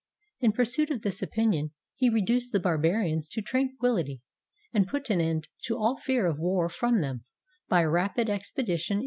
[0.39, 4.21] In pursuit of this opinion, he reduced the barbarians to tranquillity,
[4.73, 7.25] and put an end to all fear of war from them,
[7.69, 8.99] by a rapid expedition into ^ From Plutarch's Lives.